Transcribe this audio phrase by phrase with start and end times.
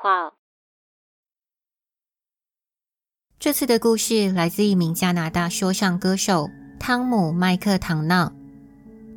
[0.00, 0.32] 低人夜话。
[3.38, 6.48] 这次的故事来自一名加拿大说唱歌手
[6.78, 8.32] 汤姆·麦克唐纳。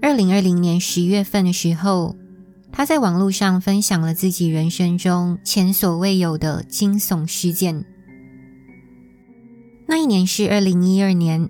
[0.01, 2.15] 二零二零年十月份的时候，
[2.71, 7.85] 他在网络上分享了自己人生中前所未有的惊悚事件。
[9.85, 11.49] 那一年是二零一二年，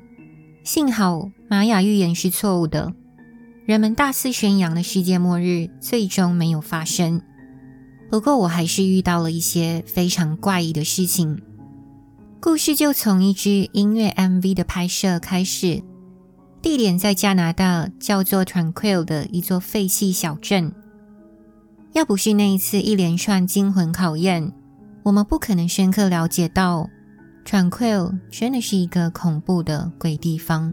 [0.64, 2.94] 幸好玛雅预言是错误的，
[3.66, 7.22] 人们大肆宣扬的世界末日最终没有发生。
[8.14, 11.42] 不过，我还是遇到了一些非常怪异的事情。
[12.40, 15.82] 故事就从一支音乐 MV 的拍摄开始，
[16.62, 20.72] 地点在加拿大叫做 Tranquil 的一座废弃小镇。
[21.94, 24.54] 要不是那一次一连串惊魂考验，
[25.02, 26.88] 我们不可能深刻了解到
[27.44, 30.72] Tranquil 真的是一个恐怖的鬼地方。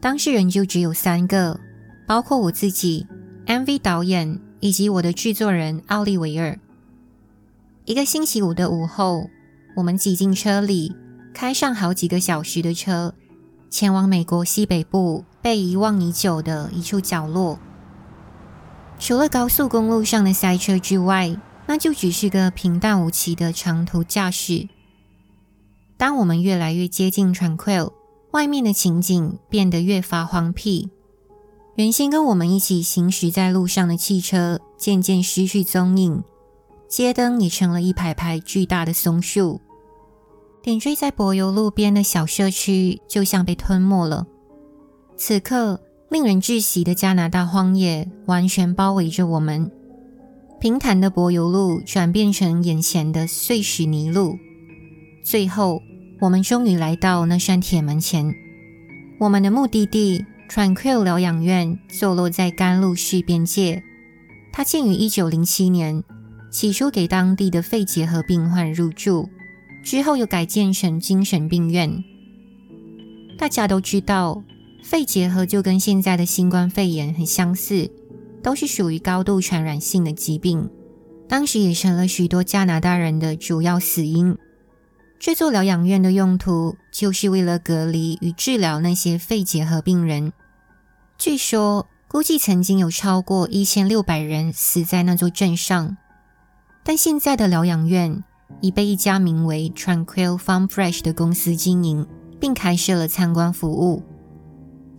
[0.00, 1.60] 当事人就只有三个，
[2.06, 3.06] 包括我自己、
[3.44, 4.40] MV 导演。
[4.64, 6.58] 以及我的制作人奥利维尔。
[7.84, 9.28] 一个星期五的午后，
[9.76, 10.96] 我们挤进车里，
[11.34, 13.14] 开上好几个小时的车，
[13.68, 17.58] 前往美国西北部被遗忘已久的一处角落。
[18.98, 24.70] 除了高速公路上的塞车之外，那就只是个平淡无奇的长途驾驶。
[25.98, 27.92] 当我们越来越接近 Tranquil，
[28.30, 30.88] 外面的情景变得越发荒僻。
[31.76, 36.22] 原先跟我们一起行驶在路上的汽车渐渐失去踪影，
[36.88, 39.60] 街灯也成了一排排巨大的松树。
[40.62, 44.24] 点缀在柏油路边的小社区就像被吞没了。
[45.16, 45.80] 此刻，
[46.10, 49.68] 令人窒息的加拿大荒野完全包围着我们。
[50.60, 54.38] 平坦的柏油路转变成眼前的碎石泥路。
[55.24, 55.82] 最后，
[56.20, 58.32] 我们终于来到那扇铁门前。
[59.18, 60.24] 我们的目的地。
[60.48, 63.82] Tranquil 疗养院坐落在甘露市边界，
[64.52, 66.04] 它建于一九零七年，
[66.50, 69.28] 起初给当地的肺结核病患入住，
[69.82, 72.04] 之后又改建成精神病院。
[73.36, 74.44] 大家都知道，
[74.84, 77.90] 肺结核就跟现在的新冠肺炎很相似，
[78.42, 80.70] 都是属于高度传染性的疾病，
[81.26, 84.36] 当时也成了许多加拿大人的主要死因。
[85.18, 90.32] 这座疗养院的用途就是为了隔离与治疗那些肺结核病人。
[91.18, 95.96] 据说，估计曾经有超过一千六百人死在那座镇上。
[96.84, 98.22] 但现在的疗养院
[98.60, 102.06] 已被一家名为 Tranquil Farm Fresh 的公司经营，
[102.38, 104.04] 并开设了参观服务。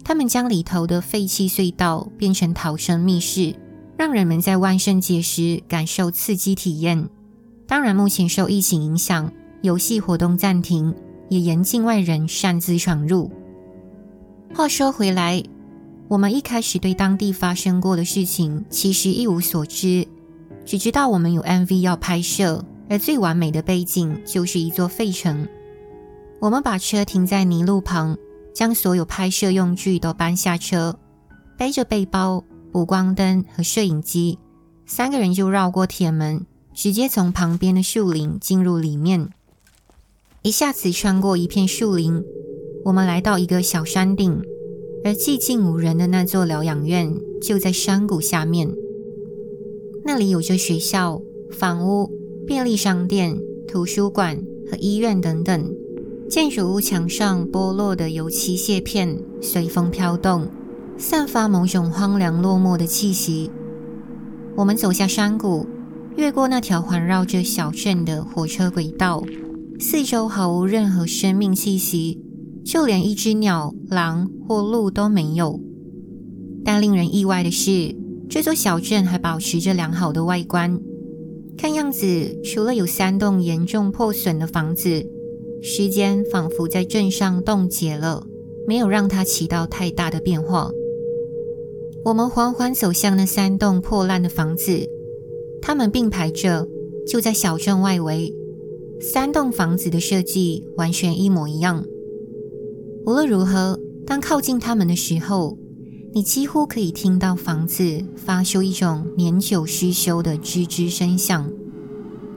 [0.04, 3.56] 他们将里头的废弃隧道变成逃生密室，
[3.98, 7.08] 让人们在万圣节时感受刺激体验。
[7.66, 9.32] 当然，目前受疫情影响，
[9.62, 10.94] 游戏活动暂停，
[11.30, 13.32] 也严禁外人擅自闯入。
[14.54, 15.44] 话说回来。
[16.08, 20.08] 我们一开始对当地发生过的事情其实一无所知，
[20.64, 25.48] 只知道我们有 MV 要拍摄，而最完美的背景就是一座废城。
[26.40, 28.16] 我们把车停在泥路旁，
[28.54, 30.96] 将所有拍摄用具都搬下车，
[31.58, 34.38] 背着背包、补光灯和摄影机，
[34.86, 39.32] 三个人就绕过铁门，直接从旁边的树林进入里面。
[40.46, 42.24] 一下子穿过一片树林，
[42.84, 44.44] 我们来到一个小山顶。
[45.04, 48.72] 而寂静无人的那座疗养院就在山谷下面，
[50.04, 51.20] 那里有着学校、
[51.50, 52.12] 房屋、
[52.46, 54.40] 便利商店、图书馆
[54.70, 55.76] 和医院等等。
[56.30, 60.48] 建筑物墙上剥落的油漆屑片随风飘动，
[60.96, 63.50] 散发某种荒凉落寞的气息。
[64.56, 65.66] 我们走下山谷，
[66.16, 69.24] 越过那条环绕着小镇的火车轨道，
[69.80, 72.22] 四周毫无任何生命气息。
[72.66, 75.62] 就连一只鸟、狼或鹿都没有。
[76.64, 77.96] 但令人意外的是，
[78.28, 80.82] 这座小镇还保持着良好的外观。
[81.56, 85.06] 看样子，除了有三栋严重破损的房子，
[85.62, 88.26] 时间仿佛在镇上冻结了，
[88.68, 90.72] 没有让它起到太大的变化。
[92.04, 94.90] 我们缓缓走向那三栋破烂的房子，
[95.62, 96.68] 它们并排着，
[97.08, 98.34] 就在小镇外围。
[99.02, 101.84] 三栋房子的设计完全一模一样。
[103.06, 105.58] 无论如何，当靠近他们的时候，
[106.14, 111.52] 你几乎可以听到房子发出一种年久失修的吱吱声响，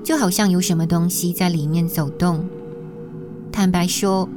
[0.05, 2.45] 就好像有什么东西在里面走动。
[3.51, 4.29] 坦白说，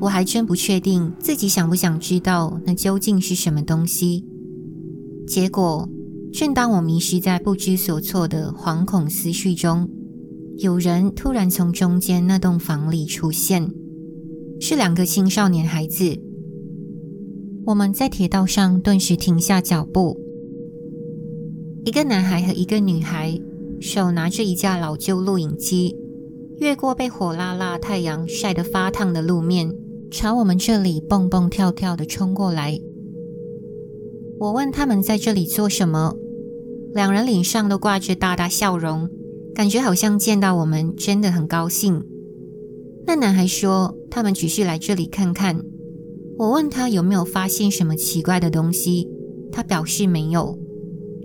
[0.00, 4.24] 我还真不确定自己想不想知道那究竟是什么东西。
[5.26, 5.88] 结果，
[6.32, 9.88] 正当我迷失在不知所措的惶恐思绪中，
[10.62, 13.66] 有人突然从中间那栋房里出现。
[14.60, 16.04] 是两个青少年孩子。
[17.64, 20.20] 我们在铁道上顿时停下脚步。
[21.86, 23.40] 一个男孩和一个女孩
[23.80, 25.96] 手拿着一架老旧录影机，
[26.58, 29.74] 越过被火辣辣太阳晒得发烫的路面，
[30.10, 32.78] 朝我们这里蹦蹦跳跳地冲过来。
[34.38, 36.14] 我问他们在这里做什么，
[36.92, 39.08] 两人脸上都挂着大大笑容，
[39.60, 42.02] 感觉好像见到我们真的很高兴。
[43.06, 45.62] 那男孩说他们只是来这里看看。
[46.38, 49.06] 我问他有没有发现什么奇怪的东西，
[49.52, 50.58] 他表示没有。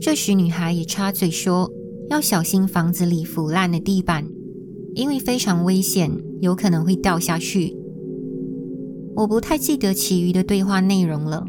[0.02, 1.72] 这时女孩也插嘴说
[2.10, 4.28] 要小心房子里腐烂的地板，
[4.96, 6.12] 因为非常危险，
[6.42, 7.74] 有可能会掉下去。
[9.16, 11.46] 我不太记得其余的对话内容了。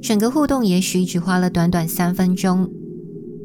[0.00, 2.72] 整个互动也许只花了短短三分钟。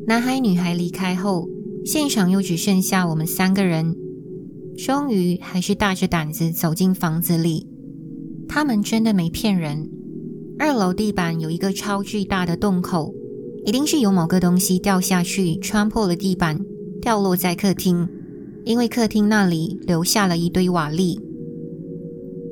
[0.07, 1.45] 男孩女孩离开后，
[1.85, 3.95] 现场又只剩下我们三个人。
[4.77, 7.67] 终于还是大着胆子走进房子里。
[8.47, 9.89] 他们真的没骗人。
[10.57, 13.13] 二楼地板有一个超巨大的洞口，
[13.65, 16.59] 一定是有某个东西掉下去，穿破了地板，
[17.01, 18.07] 掉落在客厅。
[18.65, 21.19] 因为客厅那里留下了一堆瓦砾。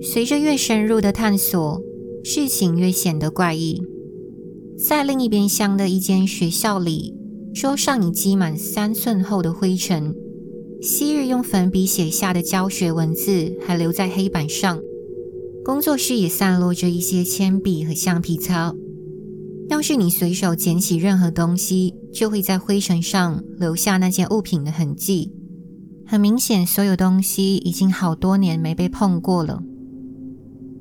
[0.01, 1.81] 随着越深入的探索，
[2.24, 3.81] 事情越显得怪异。
[4.77, 7.13] 在另一边厢的一间学校里，
[7.59, 10.13] 桌上已积满三寸厚的灰尘，
[10.80, 14.80] 昔日用粉笔写下的教学文字还留在黑板上。
[15.65, 18.75] 工作室也散落着一些铅笔和橡皮擦。
[19.69, 25.33] 要是你随手捡起任何东西，就会在灰尘上留下那件物品的痕迹。
[26.06, 29.63] 很明显，所有东西已经好多年没被碰过了。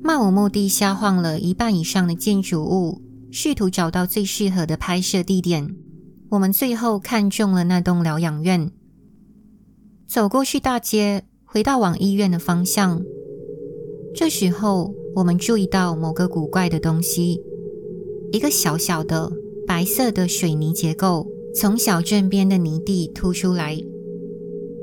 [0.03, 3.01] 漫无目的瞎晃了一半以上的建筑物。
[3.31, 5.75] 试图找到最适合的拍摄地点，
[6.29, 8.69] 我们最后看中了那栋疗养院。
[10.05, 13.01] 走过去大街，回到往医院的方向。
[14.13, 17.41] 这时候，我们注意到某个古怪的东西：
[18.33, 19.31] 一个小小的
[19.65, 23.77] 白色的水泥结构从小镇边的泥地凸出来。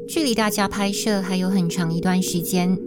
[0.08, 2.78] 距离大家拍摄还有很长一段时间，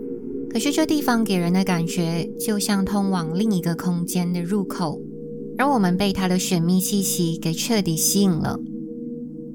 [0.50, 5.00] 可是这地方给人的感觉就像通往另一个空间的入口。
[5.58, 8.60] 而我们被它的神秘气息给彻底吸引了，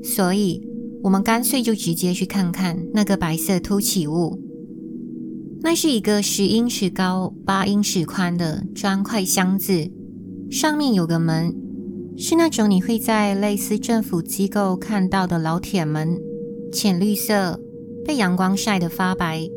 [0.02, 0.62] 所以
[1.02, 4.38] 我们干脆就直接去看看那个白色凸起物。
[5.62, 9.88] 那是一个十英尺高、八英尺宽的砖块箱子，
[10.50, 11.54] 上面有个门，
[12.16, 16.20] 是那种你会在类似政府机构看到的老铁门，
[16.72, 17.60] 浅绿色，
[18.04, 19.48] 被阳光晒得发白，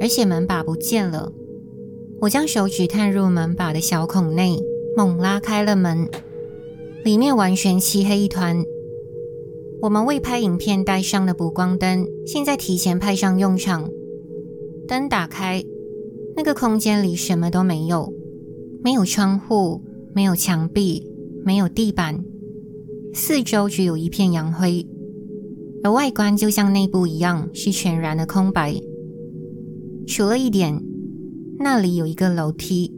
[0.00, 1.32] 而且门把不见了。
[2.20, 4.60] 我将手指探入门把的小孔内。
[4.98, 6.08] 猛拉开了门，
[7.04, 8.64] 里面完全漆黑一团。
[9.80, 13.88] 我们为拍影片带上的补光灯，现在提前派上用场。
[14.88, 15.62] 灯打开，
[16.34, 18.12] 那个空间里什么都没有，
[18.82, 19.80] 没有窗户，
[20.16, 21.06] 没有墙壁，
[21.44, 22.24] 没有地板，
[23.14, 24.84] 四周只有一片洋灰，
[25.84, 28.74] 而外观就像内部一样，是全然的空白。
[30.08, 30.82] 除了一点，
[31.60, 32.97] 那里有一个楼梯。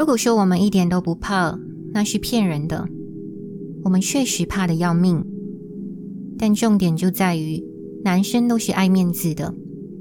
[0.00, 1.60] 如果说我们一点都不怕，
[1.92, 2.88] 那是骗人的。
[3.84, 5.22] 我们确实怕得要命，
[6.38, 7.62] 但重点就在于，
[8.02, 9.54] 男生都是爱面子的，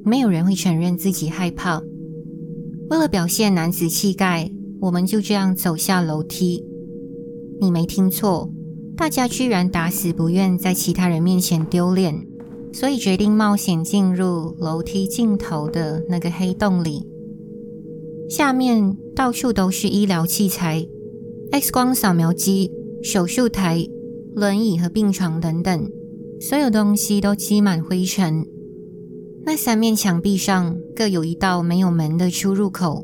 [0.06, 1.82] 没有人会承认自己害怕。
[2.90, 6.64] 为了表现男子气概，我们就这样走下楼梯。
[7.60, 8.50] 你没听错，
[8.96, 12.26] 大家居然打死不愿在其他人面前丢脸，
[12.72, 17.06] 所以决定冒险进入楼梯尽头的那个黑洞里。
[18.30, 20.88] 下面到处都是医疗器材
[21.52, 22.72] ，X 光扫描机、
[23.02, 23.84] 手术台、
[24.36, 25.90] 轮椅和病床等等，
[26.40, 28.46] 所有东西都积满灰尘。
[29.44, 33.04] 那三面墙壁上各有一道没有门的出入口。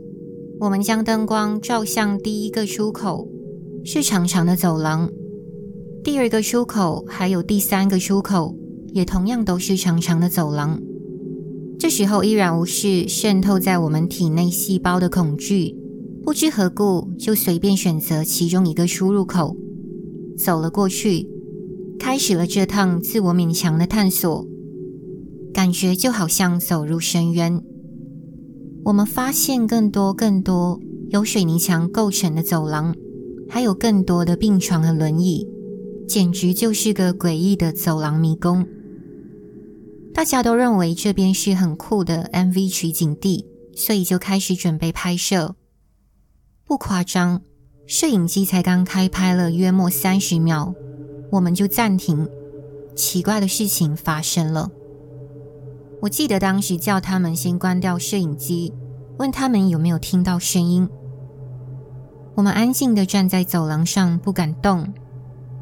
[0.60, 3.28] 我们将灯光照向第一个出口，
[3.84, 5.10] 是长长的走廊。
[6.04, 8.56] 第二个出口还有第三个出口，
[8.94, 10.80] 也同样都是长长的走廊。
[11.78, 15.76] 这时候依然无视渗透在我们体内细胞的恐惧，
[16.24, 19.56] 不知何故就随便选择其中一个出入口，
[20.38, 21.28] 走了过去，
[22.00, 24.48] 开始了这趟自我勉强的探索，
[25.54, 27.62] 感觉就好像走入深渊。
[28.86, 30.80] 我们发现更多更多
[31.10, 32.96] 由水泥墙构成的走廊，
[33.50, 35.48] 还有更多的病床和轮椅，
[36.08, 38.66] 简直就是个诡异的走廊迷宫。
[40.16, 43.46] 大家都认为这边是很酷的 MV 取景地，
[43.76, 45.58] 所以就开始准备拍摄。
[46.64, 47.42] 不夸张，
[47.86, 50.74] 摄影机才刚开拍了约莫三十秒，
[51.32, 52.30] 我们就暂停。
[52.96, 54.72] 奇怪的事情发生了。
[56.02, 58.74] 我记得当时叫他们先关掉摄影机，
[59.18, 60.90] 问他们有没有听到声音。
[62.36, 64.94] 我们安静地站在走廊上，不敢动。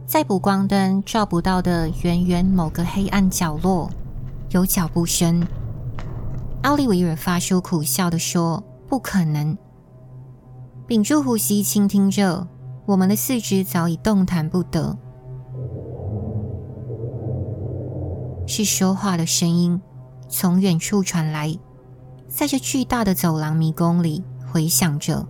[0.06, 3.90] 在补光灯照不到的远远某个黑暗角落，
[4.54, 5.46] 有脚步声。
[6.62, 9.58] 奥利维尔发出苦笑的说：“不可能。”
[10.88, 12.48] 屏住呼吸，倾听着，
[12.86, 14.98] 我们的四肢早已动弹不得。
[18.46, 19.82] 是说话的声音
[20.30, 21.58] 从远处传来，
[22.28, 25.26] 在这巨大的走廊迷宫里回响着。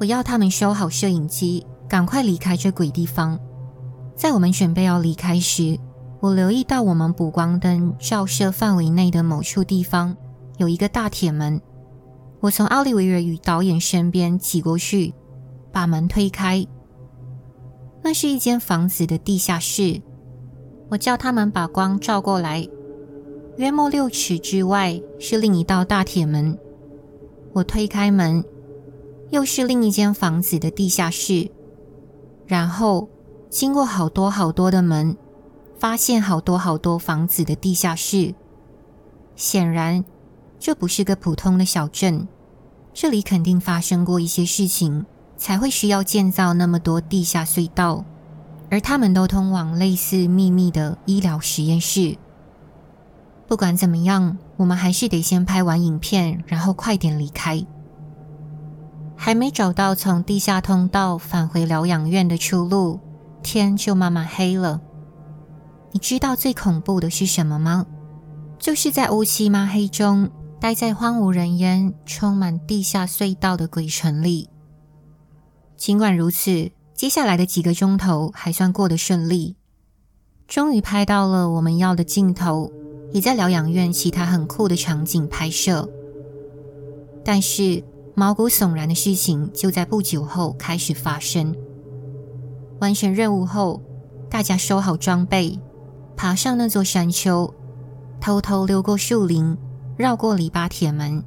[0.00, 1.66] 我要他们收好摄影机。
[1.88, 3.40] 赶快离开这鬼地方！
[4.14, 5.80] 在我们准备要离开时，
[6.20, 10.16] 我留意到我们补光灯照射范围内的某处地方
[10.56, 11.60] 有一个大铁门。
[12.40, 15.14] 我从奥利维尔与导演身边挤过去，
[15.72, 16.66] 把门推开。
[18.02, 20.00] 那是一间房子的地下室。
[20.88, 22.66] 我叫他们把光照过来。
[23.56, 26.56] 约莫六尺之外是另一道大铁门。
[27.52, 28.44] 我推开门，
[29.30, 31.50] 又是另一间房子的地下室。
[32.46, 33.08] 然后
[33.50, 35.16] 经过好多好多的门，
[35.78, 38.34] 发现好多好多房子的地下室。
[39.36, 40.04] 显然，
[40.58, 42.26] 这不是个普通的小镇，
[42.92, 45.06] 这里肯定发生过一些事情，
[45.36, 48.04] 才会需要建造那么多地下隧道，
[48.70, 52.16] 而他们都通往类似秘密的医疗实验室。
[53.46, 57.64] 不管怎么样，我们还是得先拍完影片，然后快点离开。
[59.16, 63.00] 还没找到从地下通道返回疗养院的出路，
[63.42, 64.80] 天就慢慢黑了。
[65.92, 67.86] 你知道最恐怖的是什么吗？
[68.58, 70.28] 就是在乌漆嘛黑中，
[70.60, 74.48] 待在荒无人烟、充满地下隧道的鬼城里。
[75.76, 79.56] 尽管如此，接下来的几个钟头还算过得顺利，
[80.46, 82.72] 终于拍到了我们要的镜头，
[83.12, 85.88] 也在疗养院其他很酷的场景拍摄。
[87.24, 91.54] 但是，毛骨悚然的事情就在不久后开始发生。
[92.80, 93.80] 完成任务后，
[94.28, 95.58] 大家收好装备，
[96.18, 97.54] 爬上那座山丘，
[98.20, 99.56] 偷偷溜过树林，
[99.96, 101.22] 绕过篱笆铁门，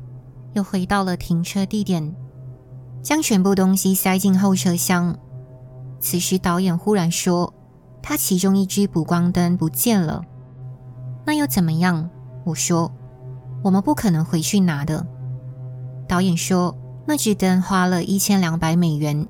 [0.52, 2.14] 又回到了停车地点，
[3.02, 5.18] 将全部东西塞进后车厢。
[6.02, 7.54] 此时，导演忽然说
[8.04, 10.22] ：“他其中一支补光灯不见了。”
[11.26, 12.10] 那又怎么样？
[12.44, 12.92] 我说
[13.64, 15.08] ：“我们不可能回去拿的。”
[16.06, 16.76] 导演说。
[17.04, 19.28] 那支灯花了一千两百美元。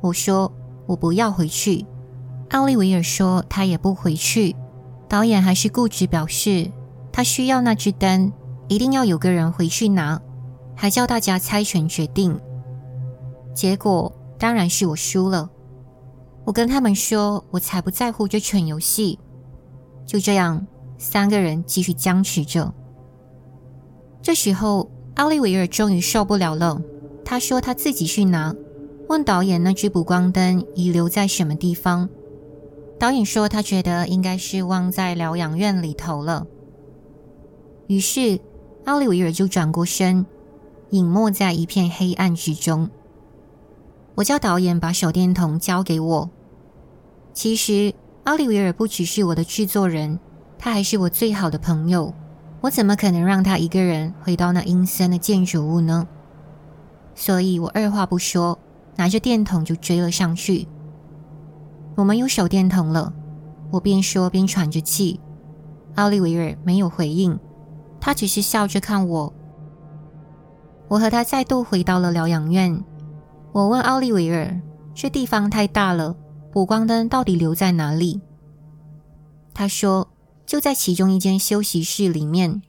[0.00, 0.50] 我说
[0.86, 1.84] 我不要回去。
[2.50, 4.54] 奥利维尔说他也不回去。
[5.08, 6.70] 导演还是固执表示
[7.12, 8.32] 他需要那支灯，
[8.68, 10.20] 一定要有个人回去拿，
[10.74, 12.38] 还叫大家猜拳决定。
[13.54, 15.48] 结果当然是我输了。
[16.44, 19.18] 我跟他们说我才不在乎这蠢游戏。
[20.06, 20.66] 就这样，
[20.98, 22.72] 三个人继续僵持着。
[24.22, 24.90] 这时候。
[25.14, 26.82] 奥利维尔终于受不了了，
[27.24, 28.52] 他说他自己去拿，
[29.08, 32.08] 问导演那支补光灯遗留在什么地方。
[33.04, 36.46] 导演说他觉得应该是忘在疗养院里头了。
[37.86, 38.40] 于是
[38.86, 40.24] 奥利维尔就转过身，
[40.88, 42.88] 隐没在一片黑暗之中。
[44.14, 46.30] 我叫导演把手电筒交给我。
[47.34, 47.92] 其实
[48.22, 50.18] 奥利维尔不只是我的制作人，
[50.58, 52.14] 他还是我最好的朋友。
[52.62, 56.08] 我怎么可能让他一个人回到那阴森的建筑物呢？
[57.14, 58.58] 所以我二话不说，
[58.96, 60.66] 拿着电筒就追了上去。
[61.96, 63.12] 我们有手电筒了，
[63.70, 65.20] 我边说边喘着气。
[65.94, 67.38] 奥利维尔没有回应，
[68.00, 69.32] 他只是笑着看我。
[70.88, 72.84] 我和他再度回到了疗养院。
[73.52, 74.60] 我问奥利维尔
[74.94, 76.16] ：“这地方太大了，
[76.52, 78.20] 补光灯到底留在哪里？”
[79.54, 80.08] 他说。
[80.46, 82.60] 就在其中一间休息室里面。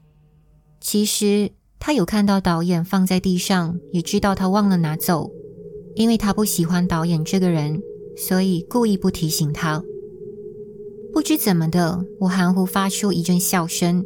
[0.80, 5.30] 其实他有看到导演放在地上，也知道他忘了拿走，
[5.96, 7.84] 因为他不喜欢导演这个人，
[8.18, 9.84] 所以故意不提醒他。
[11.14, 14.04] 不知怎么的，我含糊发出一阵笑声。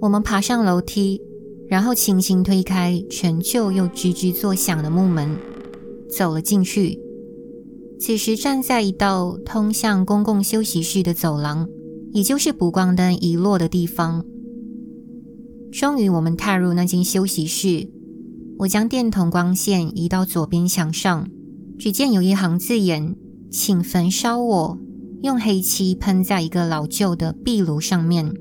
[0.00, 1.20] 我们爬上楼梯，
[1.68, 5.36] 然后轻轻推开陈旧又吱吱作响的木门，
[6.10, 6.98] 走了进去。
[8.00, 11.68] 此时站在一道通向公共休息室的走廊。
[12.14, 14.22] 也就是补光灯遗落的地方。
[15.72, 17.88] 终于，我们踏入那间休息室。
[18.58, 21.26] 我将电筒光线移到左边墙上，
[21.82, 23.16] 只见有一行字眼
[23.50, 24.78] ：“请焚烧我。”
[25.20, 28.32] 用黑漆喷在一个老旧的壁炉上面。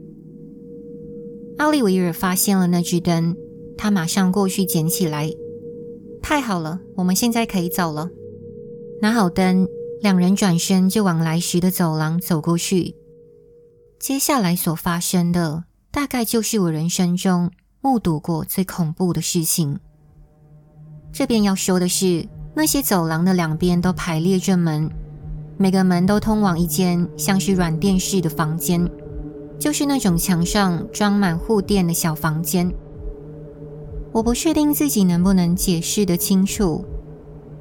[1.58, 3.36] 奥利维尔发现了那支灯，
[3.76, 5.32] 他马上过去捡起来。
[6.22, 8.12] 太好了，我们现在可以走了。
[9.02, 9.68] 拿好灯，
[10.04, 12.94] 两人转身就往来时的走廊走过去。
[14.00, 17.50] 接下来所发生的，大概就是我人生中
[17.82, 19.80] 目睹过最恐怖的事情。
[21.12, 24.90] 这边要说的是，那些走廊的两边都排列着门，
[25.58, 28.90] 每个门都通往一间像是软垫式的房间，
[29.58, 32.72] 就是那种墙上装满护垫的小房间。
[34.12, 36.84] 我不确定自己能不能解释得清楚。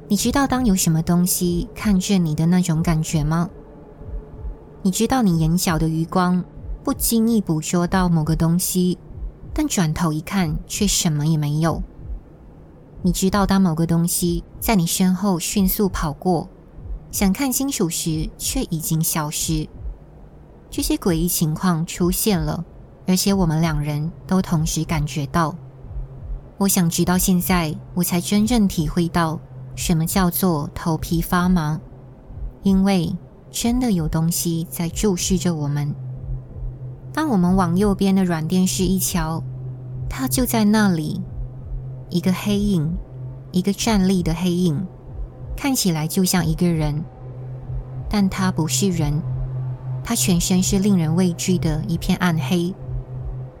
[0.09, 3.49] 你知道当有什么东西看着你的那种感觉吗？
[4.81, 6.43] 你知道你眼角的余光
[6.83, 8.97] 不经意捕捉到某个东西，
[9.53, 11.81] 但转头一看却什么也没有。
[13.03, 16.47] 你知道当某个东西在你身后迅速跑过。
[17.11, 19.67] 想看清楚时，却已经消失。
[20.69, 22.63] 这些诡异情况出现了，
[23.05, 25.53] 而且我们两人都同时感觉到。
[26.57, 29.37] 我想直到现在，我才真正体会到
[29.75, 31.81] 什么叫做头皮发麻，
[32.63, 33.13] 因为
[33.51, 35.93] 真的有东西在注视着我们。
[37.11, 39.43] 当我们往右边的软垫室一瞧，
[40.07, 41.21] 它就在那里，
[42.11, 42.95] 一个黑影，
[43.51, 44.85] 一个站立的黑影。
[45.57, 47.03] 看起来就像一个人，
[48.09, 49.21] 但他不是人，
[50.03, 52.73] 他全身是令人畏惧的一片暗黑，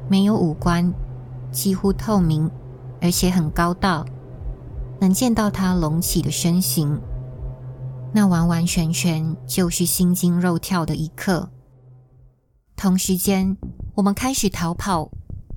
[0.09, 0.91] 没有五官，
[1.51, 2.49] 几乎透明，
[3.01, 4.03] 而且很高大，
[4.99, 6.99] 能见到他隆起的身形，
[8.13, 11.49] 那完完全全就是心惊肉跳的一刻。
[12.75, 13.57] 同时间，
[13.93, 15.11] 我们开始逃跑，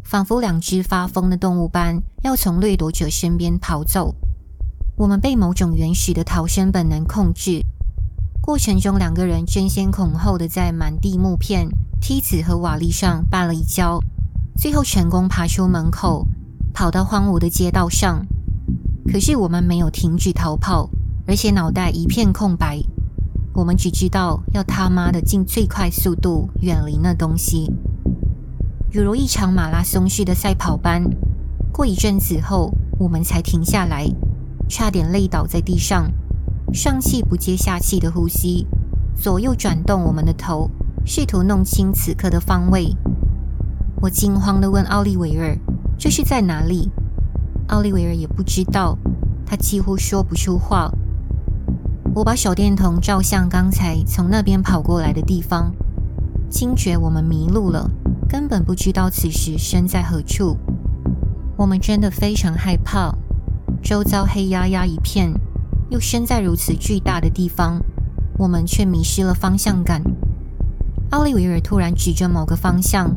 [0.05, 4.15] 仿佛两只发疯的动物般，要从掠夺者身边跑走。
[4.97, 7.65] 我们被某种原始的逃生本能控制，
[8.41, 11.69] 过程中两个人争先恐后的在满地木片、
[12.01, 13.99] 梯子和瓦砾上绊了一跤，
[14.57, 16.29] 最后成功爬出门口，
[16.73, 18.25] 跑到荒芜的街道上。
[19.11, 20.89] 可是我们没有停止逃跑，
[21.27, 22.79] 而且脑袋一片空白。
[23.55, 27.73] 我们只知道要他妈的尽最快速度远离那东西，
[28.95, 31.03] 犹如一场马拉松式的赛跑般。
[31.73, 34.07] 过一阵子后，我们才停下来。
[34.68, 36.09] 差点累倒在地上，
[36.73, 38.68] 上气不接下气的呼吸，
[39.16, 40.71] 左右转动我们的头，
[41.05, 42.97] 试图弄清此刻的方位。
[44.01, 45.59] 我惊慌地问奥利维尔
[45.99, 46.88] ：“这是在哪里？”
[47.66, 48.97] 奥利维尔也不知道，
[49.45, 50.88] 他几乎说不出话。
[52.14, 55.75] 我把手电筒照向刚才从那边跑过来的地方，
[56.55, 57.90] 惊觉我们迷路了，
[58.29, 60.57] 根本不知道此时身在何处。
[61.57, 63.12] 我们真的非常害怕。
[63.83, 65.33] 周遭黑压压一片，
[65.90, 67.83] 又身在如此巨大的地方，
[68.38, 70.01] 我们却迷失了方向感。
[71.11, 73.11] 奥利维尔突然指着某个方向，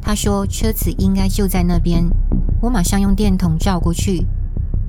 [0.00, 2.08] 他说：“车子应该就在那边。”
[2.62, 4.26] 我马上用电筒照过去，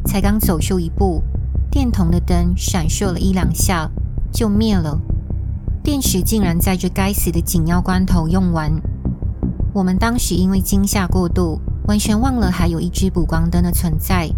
[0.06, 1.22] 才刚走出一步，
[1.70, 3.92] 电筒的灯闪烁了一两下
[4.32, 4.98] 就灭了，
[5.84, 8.72] 电池竟然在这该死的紧要关头用完。
[9.74, 14.30] 我们当时因为惊吓过度，完全忘了还有一支补光灯的存在。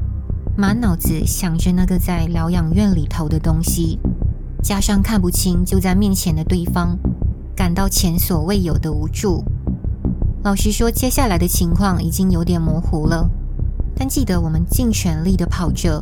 [0.55, 3.99] 满脑子想着那个在疗养院里头的东西，
[4.61, 6.97] 加上看不清就在面前的对方，
[7.55, 9.43] 感到前所未有的无助。
[10.43, 13.29] 老实说，接下来的情况已经有点模糊了，
[13.95, 16.01] 但记得我们尽全力的跑着，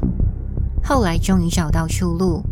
[0.84, 2.44] 后来终于找到出路。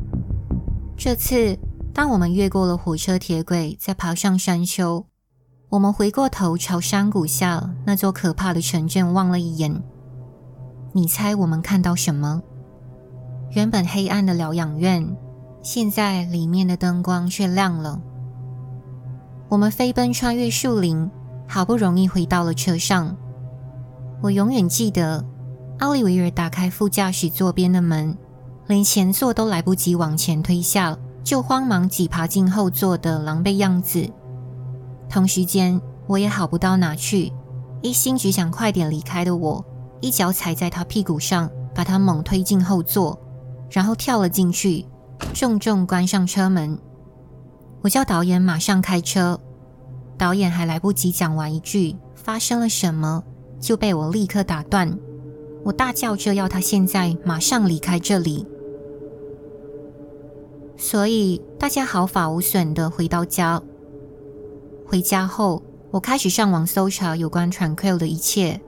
[0.98, 1.58] 这次，
[2.00, 5.06] 当我们越过了火车铁轨，再爬上山丘，
[5.68, 9.84] 我们回过头朝山谷下那座可怕的城镇望了一眼。
[10.94, 12.42] 你猜我们看到什么？
[13.52, 15.14] 原本黑暗的疗养院，
[15.62, 18.02] 现在里面的灯光却亮了。
[19.50, 21.12] 我们飞奔穿越树林，
[21.50, 23.14] 好不容易回到了车上。
[24.22, 25.26] 我永远记得，
[25.80, 28.18] 奥利维尔打开副驾驶座边的门，
[28.68, 34.10] 连前座都来不及往前推下，就慌忙挤爬进后座的狼狈样子。
[35.10, 37.32] 同时间，我也好不到哪去，
[37.82, 39.64] 一心只想快点离开的我。
[40.02, 43.20] 一脚踩在他屁股上，把他猛推进后座，
[43.70, 44.86] 然后跳了进去，
[45.34, 46.80] 重重关上车门。
[47.82, 49.40] 我叫导演马上开车，
[50.18, 53.24] 导演还来不及讲完一句“发生了什么”，
[53.60, 54.98] 就被我立刻打断。
[55.66, 58.48] 我大叫着要他现在马上离开这里。
[60.82, 63.62] 所以大家毫发无损地回到家。
[64.88, 65.62] 回家后，
[65.92, 68.62] 我开始上网搜查有关 Tranquil 的一切。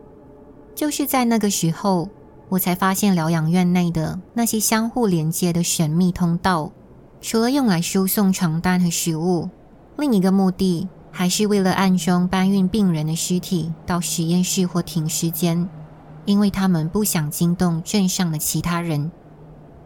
[0.75, 2.09] 就是在那个时候，
[2.49, 6.73] 我才发现疗养院内的那些相互连接的神秘通道，
[7.21, 9.49] 除了用来输送床单和食物，
[9.97, 15.69] 另一个目的还是为了暗中搬运病人的尸体到实验室或停尸间，
[16.25, 19.09] 因为他们不想惊动镇上的其他人。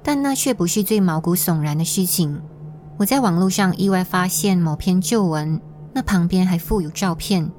[0.06, 2.40] 但那却不是最毛骨悚然的事情。
[2.98, 5.60] 我在网络上意外发现某篇旧闻，
[5.92, 7.52] 那旁边还附有照片。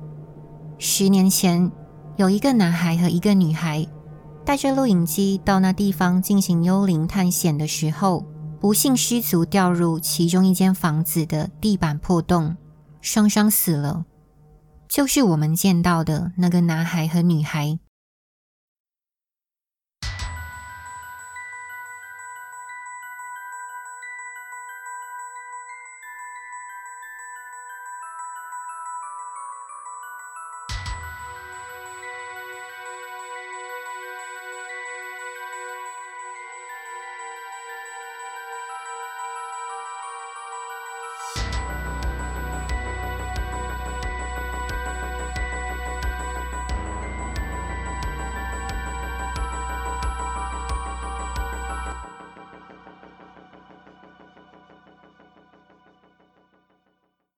[0.78, 1.70] 十年前。
[2.16, 3.86] 有一个男孩和一个女孩
[4.42, 8.24] 带着录影机到那地方进行幽灵探险的时候，
[8.58, 12.56] 不幸失足掉入其中一间房子的地板破洞，
[13.02, 14.06] 双双死了。
[14.88, 17.78] 就是我们见到的那个男孩和女孩。